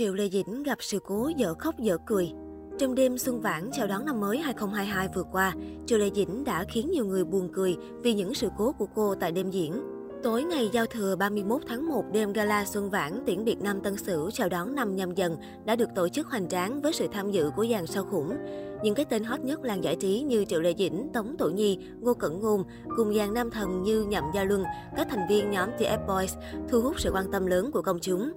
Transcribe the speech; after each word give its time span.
Triệu 0.00 0.14
Lê 0.14 0.28
Dĩnh 0.28 0.62
gặp 0.62 0.78
sự 0.80 0.98
cố 0.98 1.30
dở 1.36 1.54
khóc 1.58 1.78
dở 1.78 1.98
cười. 2.06 2.32
Trong 2.78 2.94
đêm 2.94 3.18
xuân 3.18 3.40
vãn 3.40 3.70
chào 3.72 3.86
đón 3.86 4.04
năm 4.04 4.20
mới 4.20 4.38
2022 4.38 5.08
vừa 5.14 5.22
qua, 5.22 5.54
Triệu 5.86 5.98
Lê 5.98 6.10
Dĩnh 6.14 6.44
đã 6.44 6.64
khiến 6.64 6.90
nhiều 6.90 7.04
người 7.06 7.24
buồn 7.24 7.48
cười 7.52 7.76
vì 8.02 8.14
những 8.14 8.34
sự 8.34 8.48
cố 8.58 8.72
của 8.72 8.86
cô 8.94 9.14
tại 9.14 9.32
đêm 9.32 9.50
diễn. 9.50 9.72
Tối 10.22 10.42
ngày 10.42 10.70
giao 10.72 10.86
thừa 10.86 11.16
31 11.16 11.62
tháng 11.68 11.88
1, 11.88 12.04
đêm 12.12 12.32
gala 12.32 12.64
xuân 12.64 12.90
vãn 12.90 13.22
tiễn 13.26 13.44
biệt 13.44 13.62
năm 13.62 13.80
Tân 13.80 13.96
Sửu 13.96 14.30
chào 14.30 14.48
đón 14.48 14.74
năm 14.74 14.96
nhâm 14.96 15.14
dần 15.14 15.36
đã 15.64 15.76
được 15.76 15.88
tổ 15.94 16.08
chức 16.08 16.26
hoành 16.26 16.48
tráng 16.48 16.82
với 16.82 16.92
sự 16.92 17.08
tham 17.12 17.30
dự 17.30 17.50
của 17.56 17.66
dàn 17.70 17.86
sao 17.86 18.04
khủng. 18.04 18.36
Những 18.82 18.94
cái 18.94 19.04
tên 19.04 19.24
hot 19.24 19.40
nhất 19.40 19.60
làng 19.62 19.84
giải 19.84 19.96
trí 19.96 20.20
như 20.20 20.44
Triệu 20.44 20.60
Lê 20.60 20.74
Dĩnh, 20.78 21.08
Tống 21.12 21.36
Tổ 21.38 21.48
Nhi, 21.48 21.78
Ngô 22.00 22.14
Cẩn 22.14 22.40
Ngôn, 22.40 22.64
cùng 22.96 23.14
dàn 23.14 23.34
nam 23.34 23.50
thần 23.50 23.82
như 23.82 24.04
Nhậm 24.04 24.24
Gia 24.34 24.44
Luân, 24.44 24.64
các 24.96 25.06
thành 25.10 25.28
viên 25.28 25.50
nhóm 25.50 25.68
The 25.78 25.96
F 25.96 26.06
Boys 26.06 26.34
thu 26.68 26.80
hút 26.80 27.00
sự 27.00 27.10
quan 27.14 27.32
tâm 27.32 27.46
lớn 27.46 27.70
của 27.72 27.82
công 27.82 27.98
chúng. 28.00 28.32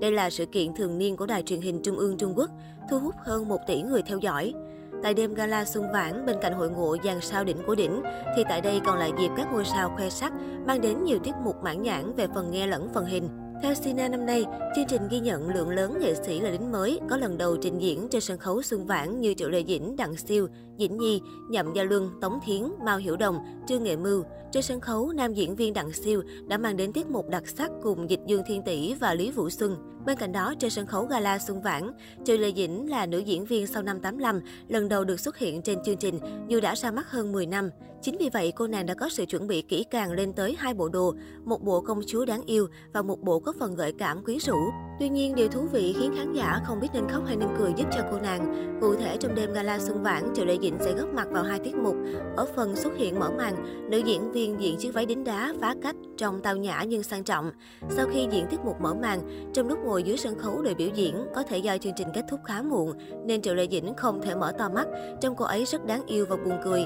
Đây 0.00 0.12
là 0.12 0.30
sự 0.30 0.46
kiện 0.46 0.74
thường 0.74 0.98
niên 0.98 1.16
của 1.16 1.26
đài 1.26 1.42
truyền 1.42 1.60
hình 1.60 1.80
Trung 1.82 1.96
ương 1.96 2.16
Trung 2.18 2.32
Quốc, 2.36 2.50
thu 2.90 2.98
hút 2.98 3.14
hơn 3.18 3.48
1 3.48 3.58
tỷ 3.66 3.82
người 3.82 4.02
theo 4.02 4.18
dõi. 4.18 4.54
Tại 5.02 5.14
đêm 5.14 5.34
gala 5.34 5.64
xuân 5.64 5.84
vãn, 5.92 6.26
bên 6.26 6.36
cạnh 6.42 6.52
hội 6.52 6.70
ngộ 6.70 6.96
dàn 7.04 7.20
sao 7.20 7.44
đỉnh 7.44 7.56
của 7.66 7.74
đỉnh, 7.74 8.02
thì 8.36 8.44
tại 8.48 8.60
đây 8.60 8.80
còn 8.86 8.98
là 8.98 9.06
dịp 9.18 9.30
các 9.36 9.48
ngôi 9.52 9.64
sao 9.64 9.92
khoe 9.96 10.10
sắc, 10.10 10.32
mang 10.66 10.80
đến 10.80 11.04
nhiều 11.04 11.18
tiết 11.18 11.32
mục 11.44 11.56
mãn 11.62 11.82
nhãn 11.82 12.14
về 12.14 12.26
phần 12.34 12.50
nghe 12.50 12.66
lẫn 12.66 12.88
phần 12.94 13.06
hình. 13.06 13.28
Theo 13.62 13.74
Sina 13.74 14.08
năm 14.08 14.26
nay, 14.26 14.44
chương 14.76 14.86
trình 14.88 15.02
ghi 15.10 15.20
nhận 15.20 15.48
lượng 15.48 15.70
lớn 15.70 15.98
nghệ 16.00 16.14
sĩ 16.26 16.40
là 16.40 16.50
đính 16.50 16.72
mới 16.72 17.00
có 17.10 17.16
lần 17.16 17.38
đầu 17.38 17.56
trình 17.56 17.78
diễn 17.78 18.08
trên 18.10 18.20
sân 18.20 18.38
khấu 18.38 18.62
xuân 18.62 18.86
vãn 18.86 19.20
như 19.20 19.34
Triệu 19.34 19.48
Lê 19.48 19.64
Dĩnh, 19.64 19.96
Đặng 19.96 20.16
Siêu, 20.16 20.48
Dĩnh 20.78 20.98
Nhi, 20.98 21.20
Nhậm 21.50 21.72
Gia 21.74 21.82
Luân, 21.82 22.10
Tống 22.20 22.38
Thiến, 22.46 22.62
Mao 22.84 22.98
Hiểu 22.98 23.16
Đồng, 23.16 23.38
Trương 23.68 23.82
Nghệ 23.82 23.96
Mưu. 23.96 24.24
Trên 24.52 24.62
sân 24.62 24.80
khấu, 24.80 25.12
nam 25.12 25.34
diễn 25.34 25.56
viên 25.56 25.74
Đặng 25.74 25.92
Siêu 25.92 26.22
đã 26.48 26.58
mang 26.58 26.76
đến 26.76 26.92
tiết 26.92 27.10
mục 27.10 27.28
đặc 27.28 27.48
sắc 27.48 27.70
cùng 27.82 28.10
Dịch 28.10 28.20
Dương 28.26 28.42
Thiên 28.46 28.62
Tỷ 28.62 28.94
và 28.94 29.14
Lý 29.14 29.30
Vũ 29.30 29.50
Xuân. 29.50 29.76
Bên 30.06 30.18
cạnh 30.18 30.32
đó, 30.32 30.54
trên 30.58 30.70
sân 30.70 30.86
khấu 30.86 31.06
gala 31.06 31.38
xuân 31.38 31.62
vãn, 31.62 31.90
Triệu 32.24 32.36
Lê 32.36 32.52
Dĩnh 32.52 32.90
là 32.90 33.06
nữ 33.06 33.18
diễn 33.18 33.44
viên 33.44 33.66
sau 33.66 33.82
năm 33.82 34.00
85, 34.00 34.40
lần 34.68 34.88
đầu 34.88 35.04
được 35.04 35.20
xuất 35.20 35.38
hiện 35.38 35.62
trên 35.62 35.78
chương 35.84 35.96
trình 35.96 36.18
dù 36.48 36.60
đã 36.60 36.74
ra 36.74 36.90
mắt 36.90 37.10
hơn 37.10 37.32
10 37.32 37.46
năm. 37.46 37.70
Chính 38.02 38.18
vì 38.18 38.30
vậy, 38.32 38.52
cô 38.56 38.66
nàng 38.66 38.86
đã 38.86 38.94
có 38.94 39.08
sự 39.08 39.24
chuẩn 39.26 39.46
bị 39.46 39.62
kỹ 39.62 39.84
càng 39.90 40.12
lên 40.12 40.32
tới 40.32 40.56
hai 40.58 40.74
bộ 40.74 40.88
đồ, 40.88 41.14
một 41.44 41.62
bộ 41.62 41.80
công 41.80 42.00
chúa 42.06 42.24
đáng 42.24 42.42
yêu 42.46 42.66
và 42.92 43.02
một 43.02 43.20
bộ 43.20 43.40
có 43.40 43.52
phần 43.58 43.74
gợi 43.74 43.92
cảm 43.98 44.24
quyến 44.24 44.38
rũ. 44.38 44.56
Tuy 45.00 45.08
nhiên, 45.08 45.34
điều 45.34 45.48
thú 45.48 45.60
vị 45.72 45.94
khiến 45.98 46.14
khán 46.16 46.32
giả 46.32 46.60
không 46.64 46.80
biết 46.80 46.88
nên 46.94 47.08
khóc 47.08 47.22
hay 47.26 47.36
nên 47.36 47.48
cười 47.58 47.72
giúp 47.76 47.86
cho 47.92 48.00
cô 48.10 48.18
nàng. 48.18 48.78
Cụ 48.80 48.94
thể, 48.94 49.16
trong 49.20 49.34
đêm 49.34 49.52
gala 49.52 49.78
xuân 49.78 50.02
vãn, 50.02 50.22
Triệu 50.34 50.44
lệ 50.44 50.56
Dĩnh 50.62 50.76
sẽ 50.80 50.92
góp 50.92 51.08
mặt 51.14 51.28
vào 51.30 51.42
hai 51.42 51.58
tiết 51.58 51.74
mục. 51.74 51.96
Ở 52.36 52.46
phần 52.56 52.76
xuất 52.76 52.96
hiện 52.96 53.18
mở 53.18 53.30
màn, 53.30 53.54
nữ 53.90 53.98
diễn 53.98 54.32
viên 54.32 54.60
diện 54.60 54.76
chiếc 54.78 54.94
váy 54.94 55.06
đính 55.06 55.24
đá 55.24 55.54
phá 55.60 55.74
cách 55.82 55.96
trong 56.16 56.40
tao 56.42 56.56
nhã 56.56 56.84
nhưng 56.88 57.02
sang 57.02 57.24
trọng. 57.24 57.50
Sau 57.90 58.06
khi 58.12 58.26
diễn 58.30 58.46
tiết 58.50 58.60
mục 58.64 58.80
mở 58.80 58.94
màn, 58.94 59.50
trong 59.54 59.68
lúc 59.68 59.78
ngồi 59.84 60.02
dưới 60.02 60.16
sân 60.16 60.38
khấu 60.38 60.62
để 60.62 60.74
biểu 60.74 60.88
diễn, 60.94 61.26
có 61.34 61.42
thể 61.42 61.58
do 61.58 61.78
chương 61.78 61.92
trình 61.96 62.08
kết 62.14 62.24
thúc 62.30 62.40
khá 62.44 62.62
muộn, 62.62 62.92
nên 63.26 63.42
Triệu 63.42 63.54
lệ 63.54 63.66
Dĩnh 63.70 63.94
không 63.96 64.22
thể 64.22 64.34
mở 64.34 64.52
to 64.58 64.68
mắt, 64.68 64.86
trông 65.20 65.36
cô 65.36 65.44
ấy 65.44 65.64
rất 65.64 65.86
đáng 65.86 66.06
yêu 66.06 66.26
và 66.28 66.36
buồn 66.36 66.58
cười. 66.64 66.84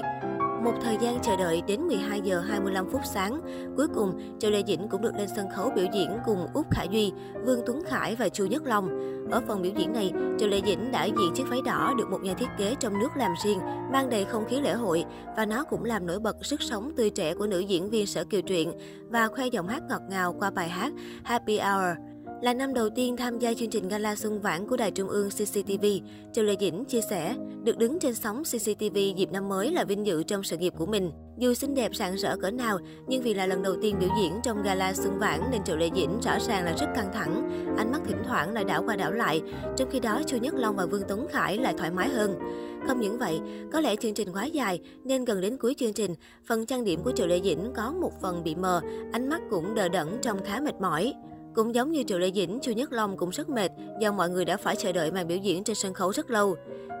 Một 0.63 0.73
thời 0.81 0.97
gian 1.01 1.19
chờ 1.21 1.35
đợi 1.35 1.61
đến 1.67 1.81
12 1.87 2.21
giờ 2.21 2.39
25 2.39 2.89
phút 2.91 3.01
sáng, 3.05 3.41
cuối 3.77 3.87
cùng 3.95 4.39
Châu 4.39 4.51
Lê 4.51 4.63
Dĩnh 4.67 4.87
cũng 4.89 5.01
được 5.01 5.15
lên 5.15 5.29
sân 5.35 5.47
khấu 5.55 5.71
biểu 5.75 5.85
diễn 5.93 6.17
cùng 6.25 6.47
Úc 6.53 6.71
Khả 6.71 6.83
Duy, 6.83 7.11
Vương 7.45 7.61
Tuấn 7.65 7.81
Khải 7.87 8.15
và 8.15 8.29
Chu 8.29 8.45
Nhất 8.45 8.63
Long. 8.65 8.89
Ở 9.31 9.41
phần 9.47 9.61
biểu 9.61 9.71
diễn 9.77 9.93
này, 9.93 10.13
Châu 10.39 10.49
Lê 10.49 10.61
Dĩnh 10.65 10.91
đã 10.91 11.05
diện 11.05 11.31
chiếc 11.35 11.43
váy 11.49 11.61
đỏ 11.65 11.93
được 11.97 12.09
một 12.09 12.21
nhà 12.23 12.33
thiết 12.33 12.49
kế 12.57 12.75
trong 12.79 12.99
nước 12.99 13.09
làm 13.15 13.31
riêng, 13.43 13.59
mang 13.91 14.09
đầy 14.09 14.25
không 14.25 14.45
khí 14.49 14.61
lễ 14.61 14.73
hội 14.73 15.05
và 15.37 15.45
nó 15.45 15.63
cũng 15.63 15.85
làm 15.85 16.05
nổi 16.05 16.19
bật 16.19 16.45
sức 16.45 16.61
sống 16.61 16.91
tươi 16.95 17.09
trẻ 17.09 17.33
của 17.33 17.47
nữ 17.47 17.59
diễn 17.59 17.89
viên 17.89 18.07
Sở 18.07 18.23
Kiều 18.23 18.41
Truyện 18.41 18.71
và 19.09 19.27
khoe 19.27 19.47
giọng 19.47 19.67
hát 19.67 19.83
ngọt 19.89 20.01
ngào 20.09 20.33
qua 20.39 20.51
bài 20.51 20.69
hát 20.69 20.93
Happy 21.23 21.59
Hour. 21.59 22.12
Là 22.43 22.53
năm 22.53 22.73
đầu 22.73 22.89
tiên 22.89 23.17
tham 23.17 23.39
gia 23.39 23.53
chương 23.53 23.69
trình 23.69 23.87
gala 23.87 24.15
xuân 24.15 24.41
vãn 24.41 24.67
của 24.67 24.77
Đài 24.77 24.91
Trung 24.91 25.09
ương 25.09 25.29
CCTV, 25.29 25.85
Châu 26.33 26.45
Lê 26.45 26.55
Dĩnh 26.59 26.85
chia 26.85 27.01
sẻ, 27.09 27.35
được 27.63 27.77
đứng 27.77 27.99
trên 27.99 28.15
sóng 28.15 28.43
CCTV 28.43 28.97
dịp 29.15 29.31
năm 29.31 29.49
mới 29.49 29.71
là 29.71 29.83
vinh 29.83 30.05
dự 30.05 30.23
trong 30.23 30.43
sự 30.43 30.57
nghiệp 30.57 30.73
của 30.77 30.85
mình. 30.85 31.11
Dù 31.37 31.53
xinh 31.53 31.75
đẹp 31.75 31.95
rạng 31.95 32.15
rỡ 32.15 32.35
cỡ 32.37 32.51
nào, 32.51 32.79
nhưng 33.07 33.21
vì 33.21 33.33
là 33.33 33.45
lần 33.45 33.63
đầu 33.63 33.75
tiên 33.81 33.95
biểu 33.99 34.09
diễn 34.19 34.39
trong 34.43 34.63
gala 34.63 34.93
xuân 34.93 35.19
vãn 35.19 35.39
nên 35.51 35.63
Triệu 35.63 35.77
Lê 35.77 35.89
Dĩnh 35.95 36.19
rõ 36.21 36.39
ràng 36.39 36.65
là 36.65 36.73
rất 36.77 36.87
căng 36.95 37.11
thẳng. 37.13 37.49
Ánh 37.77 37.91
mắt 37.91 38.01
thỉnh 38.07 38.21
thoảng 38.27 38.53
lại 38.53 38.63
đảo 38.63 38.83
qua 38.85 38.95
đảo 38.95 39.11
lại, 39.11 39.41
trong 39.77 39.89
khi 39.91 39.99
đó 39.99 40.21
Chu 40.27 40.37
Nhất 40.37 40.53
Long 40.53 40.75
và 40.75 40.85
Vương 40.85 41.03
Tuấn 41.07 41.27
Khải 41.31 41.57
lại 41.57 41.73
thoải 41.77 41.91
mái 41.91 42.09
hơn. 42.09 42.39
Không 42.87 42.99
những 42.99 43.17
vậy, 43.17 43.39
có 43.71 43.79
lẽ 43.79 43.95
chương 43.95 44.13
trình 44.13 44.33
quá 44.33 44.45
dài 44.45 44.79
nên 45.03 45.25
gần 45.25 45.41
đến 45.41 45.57
cuối 45.57 45.75
chương 45.77 45.93
trình, 45.93 46.15
phần 46.45 46.65
trang 46.65 46.83
điểm 46.83 46.99
của 47.03 47.11
Triệu 47.11 47.27
Lê 47.27 47.41
Dĩnh 47.41 47.71
có 47.75 47.93
một 48.01 48.21
phần 48.21 48.43
bị 48.43 48.55
mờ, 48.55 48.81
ánh 49.11 49.29
mắt 49.29 49.41
cũng 49.49 49.75
đờ 49.75 49.89
đẫn 49.89 50.07
trông 50.21 50.43
khá 50.45 50.61
mệt 50.61 50.75
mỏi. 50.81 51.13
Cũng 51.55 51.75
giống 51.75 51.91
như 51.91 52.03
Triệu 52.03 52.19
Lê 52.19 52.31
Dĩnh, 52.31 52.59
Chu 52.61 52.71
Nhất 52.71 52.91
Long 52.91 53.17
cũng 53.17 53.29
rất 53.29 53.49
mệt 53.49 53.71
do 53.99 54.11
mọi 54.11 54.29
người 54.29 54.45
đã 54.45 54.57
phải 54.57 54.75
chờ 54.75 54.91
đợi 54.91 55.11
màn 55.11 55.27
biểu 55.27 55.37
diễn 55.37 55.63
trên 55.63 55.75
sân 55.75 55.93
khấu 55.93 56.09
rất 56.09 56.29
lâu. 56.29 56.55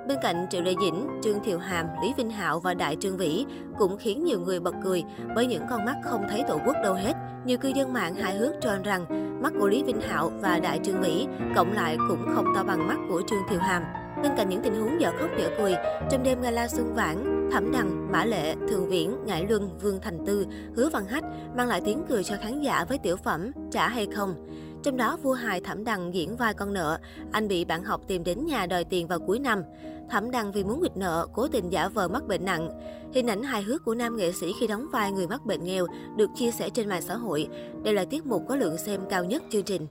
Bên 0.07 0.17
cạnh 0.21 0.45
Triệu 0.49 0.61
Lê 0.61 0.73
Dĩnh, 0.81 1.07
Trương 1.23 1.43
Thiều 1.43 1.57
Hàm, 1.57 1.85
Lý 2.03 2.13
Vinh 2.17 2.29
Hạo 2.29 2.59
và 2.59 2.73
Đại 2.73 2.97
Trương 2.99 3.17
Vĩ 3.17 3.45
cũng 3.79 3.97
khiến 3.97 4.23
nhiều 4.23 4.39
người 4.39 4.59
bật 4.59 4.75
cười 4.83 5.03
bởi 5.35 5.47
những 5.47 5.63
con 5.69 5.85
mắt 5.85 5.95
không 6.03 6.25
thấy 6.29 6.43
tổ 6.47 6.59
quốc 6.65 6.75
đâu 6.83 6.93
hết. 6.93 7.13
Nhiều 7.45 7.57
cư 7.57 7.69
dân 7.75 7.93
mạng 7.93 8.15
hài 8.15 8.35
hước 8.35 8.53
cho 8.61 8.77
rằng 8.83 9.05
mắt 9.43 9.53
của 9.59 9.67
Lý 9.67 9.83
Vinh 9.83 10.01
Hạo 10.01 10.31
và 10.41 10.59
Đại 10.59 10.79
Trương 10.83 11.01
Vĩ 11.01 11.25
cộng 11.55 11.73
lại 11.73 11.97
cũng 12.09 12.25
không 12.35 12.45
to 12.55 12.63
bằng 12.63 12.87
mắt 12.87 12.97
của 13.09 13.21
Trương 13.29 13.43
Thiều 13.49 13.59
Hàm. 13.59 13.83
Bên 14.23 14.31
cạnh 14.37 14.49
những 14.49 14.61
tình 14.63 14.75
huống 14.75 15.01
dở 15.01 15.11
khóc 15.19 15.29
dở 15.39 15.49
cười, 15.57 15.75
trong 16.11 16.23
đêm 16.23 16.41
gala 16.41 16.67
xuân 16.67 16.93
vãn, 16.93 17.32
Thẩm 17.53 17.71
Đằng, 17.71 18.11
Mã 18.11 18.25
Lệ, 18.25 18.55
Thường 18.69 18.89
Viễn, 18.89 19.17
Ngải 19.25 19.45
Luân, 19.49 19.69
Vương 19.81 19.99
Thành 20.01 20.25
Tư, 20.25 20.45
Hứa 20.75 20.89
Văn 20.89 21.05
Hách 21.05 21.23
mang 21.57 21.67
lại 21.67 21.81
tiếng 21.85 22.03
cười 22.09 22.23
cho 22.23 22.35
khán 22.41 22.61
giả 22.61 22.85
với 22.89 22.97
tiểu 22.97 23.15
phẩm 23.15 23.51
Trả 23.71 23.87
hay 23.87 24.07
không. 24.15 24.35
Trong 24.83 24.97
đó, 24.97 25.17
vua 25.23 25.33
hài 25.33 25.61
Thẩm 25.61 25.83
Đằng 25.83 26.13
diễn 26.13 26.37
vai 26.37 26.53
con 26.53 26.73
nợ, 26.73 26.99
anh 27.31 27.47
bị 27.47 27.65
bạn 27.65 27.83
học 27.83 28.01
tìm 28.07 28.23
đến 28.23 28.45
nhà 28.45 28.65
đòi 28.65 28.83
tiền 28.83 29.07
vào 29.07 29.19
cuối 29.19 29.39
năm. 29.39 29.63
Thẩm 30.09 30.31
Đằng 30.31 30.51
vì 30.51 30.63
muốn 30.63 30.81
nghịch 30.81 30.97
nợ, 30.97 31.27
cố 31.33 31.47
tình 31.47 31.69
giả 31.69 31.87
vờ 31.87 32.07
mắc 32.07 32.27
bệnh 32.27 32.45
nặng. 32.45 32.69
Hình 33.13 33.29
ảnh 33.29 33.43
hài 33.43 33.63
hước 33.63 33.85
của 33.85 33.95
nam 33.95 34.17
nghệ 34.17 34.31
sĩ 34.31 34.53
khi 34.59 34.67
đóng 34.67 34.87
vai 34.91 35.11
người 35.11 35.27
mắc 35.27 35.45
bệnh 35.45 35.63
nghèo 35.63 35.87
được 36.17 36.29
chia 36.35 36.51
sẻ 36.51 36.69
trên 36.69 36.89
mạng 36.89 37.01
xã 37.01 37.15
hội. 37.15 37.47
Đây 37.83 37.93
là 37.93 38.05
tiết 38.05 38.25
mục 38.25 38.43
có 38.49 38.55
lượng 38.55 38.77
xem 38.77 39.01
cao 39.09 39.23
nhất 39.23 39.43
chương 39.49 39.63
trình. 39.63 39.87